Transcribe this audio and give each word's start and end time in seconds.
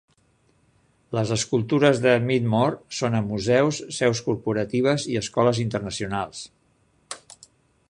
Les 1.17 1.33
escultures 1.35 1.99
de 2.05 2.13
Meadmore 2.29 2.79
són 3.01 3.19
a 3.19 3.21
museus, 3.27 3.83
seus 3.99 4.23
corporatives 4.31 5.07
i 5.13 5.21
escoles 5.23 5.63
internacionals. 5.67 6.45